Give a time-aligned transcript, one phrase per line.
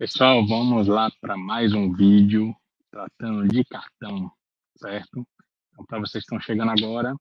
[0.00, 2.56] Pessoal, vamos lá para mais um vídeo
[2.90, 4.32] tratando de cartão,
[4.78, 5.28] certo?
[5.68, 7.14] Então, para vocês que estão chegando agora,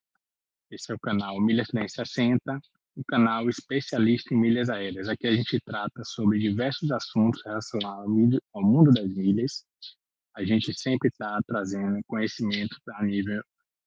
[0.72, 2.58] esse é o canal Milhas 360,
[2.96, 5.10] o canal especialista em milhas aéreas.
[5.10, 9.66] Aqui a gente trata sobre diversos assuntos relacionados ao mundo das milhas.
[10.38, 13.44] A gente sempre está trazendo conhecimento a nível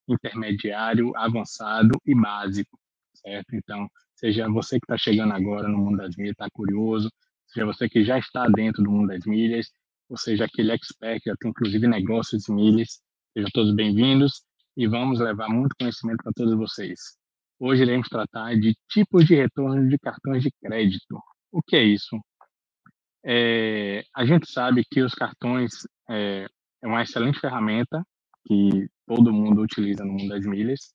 [0.06, 2.78] intermediário, avançado e básico,
[3.14, 3.56] certo?
[3.56, 7.10] Então, seja você que está chegando agora no mundo das milhas, está curioso,
[7.52, 9.70] seja você que já está dentro do mundo das milhas,
[10.08, 13.02] ou seja aquele expert que já tem inclusive negócios de milhas,
[13.34, 14.42] sejam todos bem-vindos
[14.76, 16.98] e vamos levar muito conhecimento para todos vocês.
[17.60, 21.20] Hoje iremos tratar de tipos de retorno de cartões de crédito.
[21.52, 22.18] O que é isso?
[23.24, 26.46] É, a gente sabe que os cartões é,
[26.82, 28.02] é, uma excelente ferramenta
[28.46, 30.92] que todo mundo utiliza no mundo das milhas.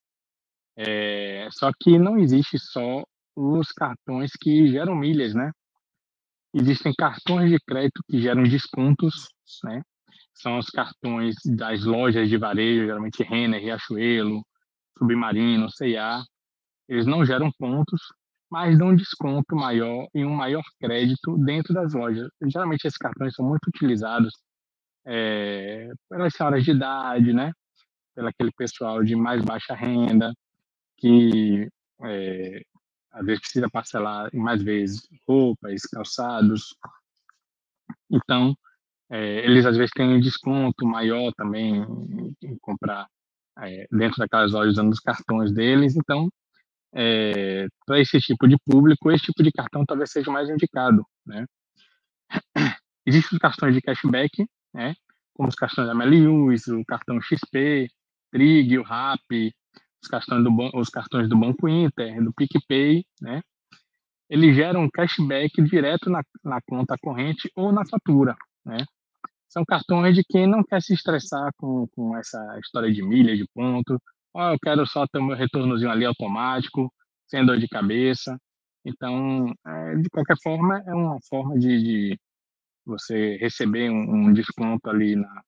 [0.75, 3.03] É, só que não existe só
[3.35, 5.52] os cartões que geram milhas, né?
[6.53, 9.30] Existem cartões de crédito que geram descontos,
[9.63, 9.81] né?
[10.33, 14.44] São os cartões das lojas de varejo, geralmente Renner, Riachuelo,
[14.97, 16.23] Submarino, C&A.
[16.88, 18.02] Eles não geram pontos,
[18.49, 22.30] mas dão desconto maior e um maior crédito dentro das lojas.
[22.44, 24.33] Geralmente esses cartões são muito utilizados
[25.05, 27.52] é, pelas senhoras de idade, né?
[28.16, 30.33] Pelo aquele pessoal de mais baixa renda
[30.97, 31.67] que
[32.03, 32.61] é,
[33.17, 36.75] às vezes precisa parcelar em mais vezes roupas, calçados.
[38.09, 38.55] Então,
[39.09, 41.81] é, eles às vezes têm um desconto maior também
[42.43, 43.07] em comprar
[43.59, 45.95] é, dentro daquelas lojas usando os cartões deles.
[45.95, 46.29] Então,
[46.93, 51.45] é, para esse tipo de público, esse tipo de cartão talvez seja mais indicado, né?
[53.05, 54.93] Existem os cartões de cashback, né?
[55.33, 57.88] Como os cartões da Melius, o cartão XP,
[58.31, 59.53] Trig, o RAP,
[60.02, 63.42] os cartões do, os cartões do Banco Inter, do PicPay, né?
[64.30, 68.78] Eles geram um cashback direto na, na conta corrente ou na fatura, né?
[69.48, 73.47] São cartões de quem não quer se estressar com, com essa história de milha, de
[73.53, 74.02] ponto.
[74.34, 76.94] Oh, eu quero só ter o meu retornozinho ali automático,
[77.28, 78.38] sem dor de cabeça.
[78.86, 82.19] Então, é, de qualquer forma, é uma forma de, de
[82.86, 85.41] você receber um, um desconto ali na,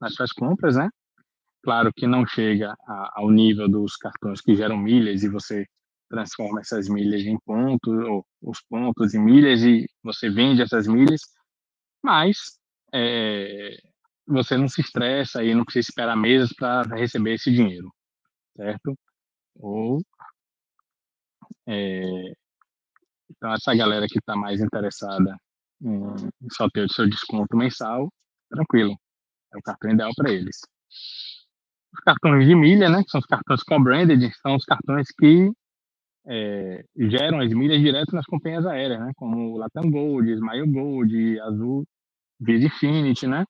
[0.00, 0.88] nas suas compras, né?
[1.62, 5.64] Claro que não chega a, ao nível dos cartões que geram milhas e você
[6.10, 11.22] transforma essas milhas em pontos, ou os pontos em milhas e você vende essas milhas,
[12.02, 12.58] mas
[12.92, 13.76] é,
[14.26, 17.90] você não se estressa e não precisa esperar meses para receber esse dinheiro,
[18.56, 18.94] certo?
[19.56, 20.02] Ou
[21.66, 22.32] é,
[23.30, 25.36] então essa galera que está mais interessada
[25.80, 28.12] em, só ter o seu desconto mensal,
[28.50, 28.94] tranquilo,
[29.54, 30.60] é o cartão ideal para eles.
[31.92, 35.52] Os cartões de milha, né, que são os cartões co-branded, são os cartões que
[36.26, 41.84] é, geram as milhas direto nas companhias aéreas, né, como Latam Gold, Smile Gold, Azul,
[42.40, 43.44] Visa Infinity, né?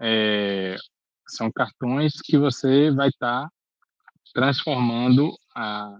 [0.00, 0.76] É,
[1.28, 3.50] são cartões que você vai estar tá
[4.34, 5.98] transformando a,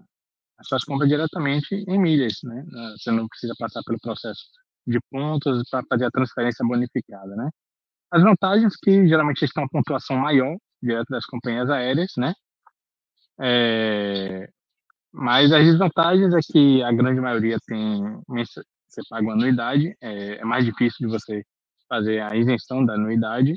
[0.59, 2.65] as suas compras diretamente em milhas, né?
[2.97, 4.43] Você não precisa passar pelo processo
[4.87, 7.51] de pontos para fazer a transferência bonificada, né?
[8.11, 12.34] As vantagens que geralmente estão a pontuação maior direto das companhias aéreas, né?
[13.41, 14.49] É,
[15.12, 18.03] mas as desvantagens é que a grande maioria tem
[18.88, 21.44] você paga uma anuidade, é, é, mais difícil de você
[21.88, 23.55] fazer a isenção da anuidade,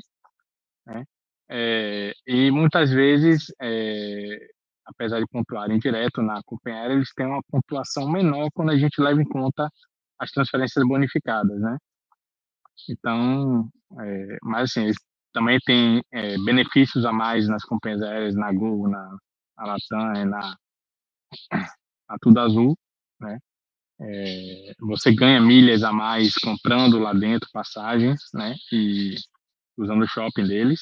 [0.86, 1.04] né?
[1.50, 4.38] É, e muitas vezes, é,
[4.86, 9.00] apesar de pontuarem direto na companhia aérea, eles têm uma pontuação menor quando a gente
[9.00, 9.68] leva em conta
[10.18, 11.78] as transferências bonificadas, né?
[12.88, 13.68] Então,
[14.00, 14.96] é, mas assim, eles
[15.32, 19.16] também tem é, benefícios a mais nas companhias aéreas, na Gol, na,
[19.56, 20.56] na Latam, na,
[22.08, 22.78] na Tudo Azul,
[23.20, 23.38] né?
[24.00, 28.54] É, você ganha milhas a mais comprando lá dentro passagens, né?
[28.72, 29.14] E
[29.76, 30.80] usando o shopping deles.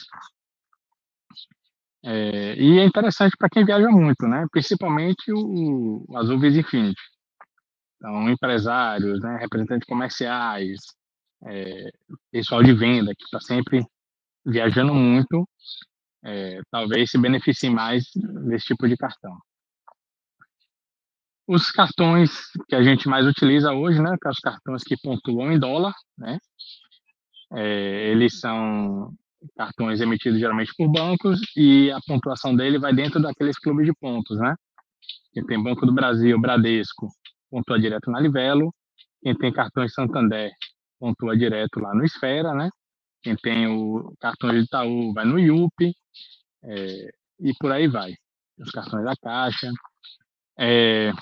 [2.02, 4.46] É, e é interessante para quem viaja muito, né?
[4.50, 7.00] Principalmente o, o Azul Visa Infinity.
[7.96, 9.36] Então, empresários, né?
[9.38, 10.80] representantes comerciais,
[11.46, 11.90] é,
[12.30, 13.84] pessoal de venda que está sempre
[14.44, 15.48] viajando muito,
[16.24, 18.04] é, talvez se beneficie mais
[18.46, 19.36] desse tipo de cartão.
[21.46, 22.30] Os cartões
[22.68, 25.94] que a gente mais utiliza hoje, né, que são os cartões que pontuam em dólar,
[26.16, 26.38] né,
[27.52, 29.12] é, eles são
[29.56, 34.38] cartões emitidos geralmente por bancos e a pontuação dele vai dentro daqueles clubes de pontos,
[34.38, 34.54] né?
[35.32, 37.08] Quem tem Banco do Brasil, Bradesco,
[37.50, 38.74] pontua direto na Livelo.
[39.22, 40.50] Quem tem cartões Santander,
[40.98, 42.68] pontua direto lá no Esfera, né?
[43.22, 45.94] Quem tem o cartão de Itaú vai no IUP,
[46.64, 48.14] é, e por aí vai.
[48.58, 49.70] Os cartões da Caixa.
[50.58, 51.12] É,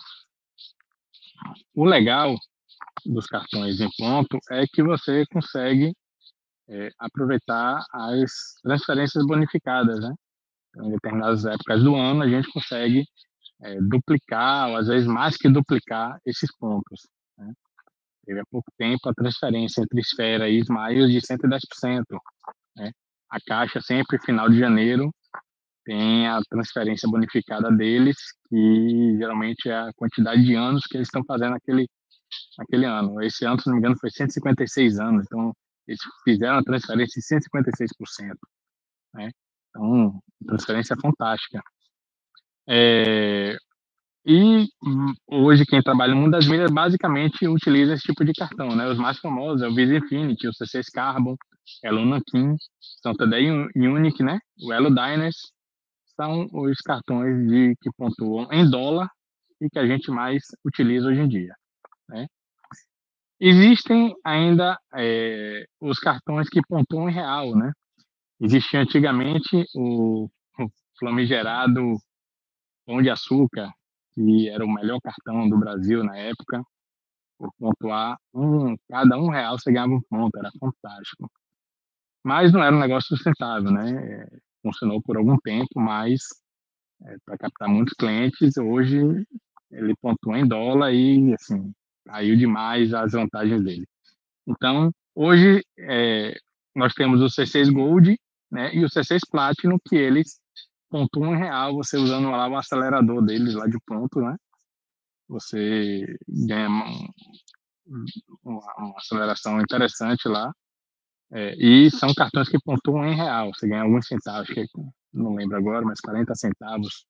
[1.74, 2.34] o legal
[3.06, 5.92] dos cartões em ponto é que você consegue
[6.68, 8.30] é, aproveitar as
[8.62, 10.14] transferências bonificadas, né?
[10.70, 13.04] Então, em determinadas épocas do ano, a gente consegue
[13.62, 17.08] é, duplicar, ou às vezes mais que duplicar, esses pontos.
[17.38, 17.52] Né?
[18.28, 22.04] Teve há pouco tempo a transferência entre Esfera e Smiles de 110%.
[22.76, 22.92] Né?
[23.30, 25.10] A Caixa, sempre final de janeiro,
[25.82, 28.18] tem a transferência bonificada deles,
[28.50, 31.88] que geralmente é a quantidade de anos que eles estão fazendo aquele,
[32.58, 33.22] aquele ano.
[33.22, 35.54] Esse ano, se não me engano, foi 156 anos, então
[35.86, 38.34] eles fizeram a transferência de 156%.
[39.14, 39.30] Né?
[39.70, 41.62] Então, transferência fantástica.
[42.68, 43.56] É,
[44.26, 48.74] e hum, hoje quem trabalha no mundo das milhas basicamente utiliza esse tipo de cartão,
[48.76, 48.86] né?
[48.88, 51.36] Os mais famosos é o Visa Infinity, o C6 Carbon,
[51.84, 52.56] Elo Nankin,
[53.02, 54.38] TD Unique, né?
[54.62, 55.36] O Elo Diners,
[56.16, 59.08] são os cartões de que pontuam em dólar
[59.60, 61.54] e que a gente mais utiliza hoje em dia,
[62.08, 62.26] né?
[63.40, 67.72] Existem ainda é, os cartões que pontuam em real, né?
[68.40, 70.28] Existia antigamente o,
[70.58, 70.68] o
[70.98, 71.96] flamigerado
[72.84, 73.70] Pão de Açúcar,
[74.18, 76.60] que era o melhor cartão do Brasil na época,
[77.38, 81.30] por pontuar um, cada um real você ganhava um ponto, era fantástico.
[82.24, 83.92] Mas não era um negócio sustentável, né?
[83.92, 86.20] É, funcionou por algum tempo, mas
[87.04, 88.98] é, para captar muitos clientes, hoje
[89.70, 91.72] ele pontua em dólar e assim
[92.04, 93.86] caiu demais as vantagens dele.
[94.48, 96.34] Então, hoje é,
[96.74, 98.18] nós temos o C6 Gold
[98.50, 100.40] né, e o C6 Platinum, que eles
[100.90, 104.36] pontuam em real, você usando lá o acelerador deles lá de ponto, né?
[105.28, 106.68] Você ganha
[108.44, 110.52] uma, uma aceleração interessante lá.
[111.30, 113.52] É, e são cartões que pontuam em real.
[113.54, 114.64] Você ganha alguns centavos, que
[115.12, 117.04] não lembro agora, mas 40 centavos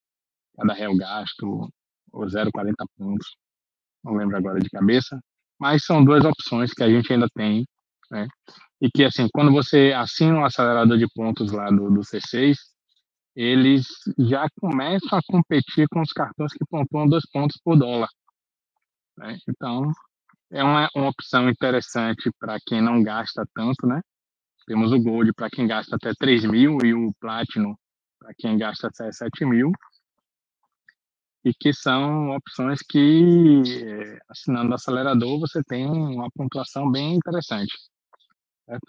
[0.57, 1.71] cada real gasto,
[2.13, 3.37] ou 0,40 pontos.
[4.05, 5.21] Não lembro agora de cabeça.
[5.59, 7.65] Mas são duas opções que a gente ainda tem,
[8.11, 8.27] né?
[8.81, 12.57] E que, assim, quando você assina o acelerador de pontos lá do, do C6,
[13.38, 13.87] eles
[14.19, 18.08] já começam a competir com os cartões que pontuam dois pontos por dólar.
[19.17, 19.38] Né?
[19.49, 19.93] Então,
[20.50, 24.00] é uma, uma opção interessante para quem não gasta tanto, né?
[24.67, 27.76] Temos o Gold para quem gasta até 3 mil e o Platinum
[28.19, 29.70] para quem gasta até 7 mil.
[31.44, 33.62] E que são opções que,
[34.29, 37.73] assinando o acelerador, você tem uma pontuação bem interessante.
[38.67, 38.87] Certo?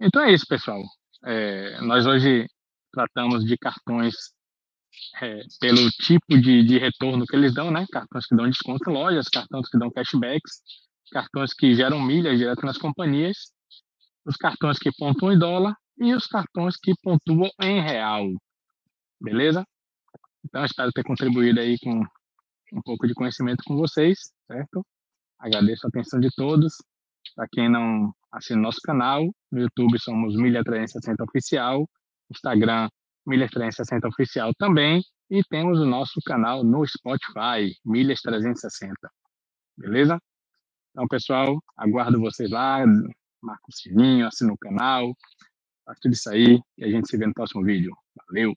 [0.00, 0.80] Então é isso, pessoal.
[1.24, 2.46] É, nós hoje
[2.92, 4.14] tratamos de cartões
[5.20, 7.86] é, pelo tipo de, de retorno que eles dão, né?
[7.90, 10.60] Cartões que dão desconto em lojas, cartões que dão cashbacks,
[11.10, 13.52] cartões que geram milhas direto nas companhias,
[14.24, 18.28] os cartões que pontuam em dólar e os cartões que pontuam em real.
[19.20, 19.64] Beleza?
[20.44, 22.00] Então, espero ter contribuído aí com
[22.72, 24.84] um pouco de conhecimento com vocês, certo?
[25.38, 26.74] Agradeço a atenção de todos.
[27.34, 31.86] Para quem não assina nosso canal, no YouTube somos Milha 360 Oficial
[32.32, 32.88] Instagram
[33.26, 35.02] Milhas 360 Oficial também.
[35.30, 38.94] E temos o nosso canal no Spotify, Milhas 360.
[39.78, 40.18] Beleza?
[40.90, 42.84] Então, pessoal, aguardo vocês lá.
[43.42, 45.14] Marca o sininho, assina o canal.
[45.84, 47.94] Faz tudo isso aí e a gente se vê no próximo vídeo.
[48.28, 48.54] Valeu!